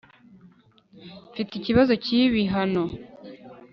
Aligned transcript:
mfite 1.31 1.51
ikibazo 1.55 1.91
kibi 2.05 2.41
hano 2.55 2.83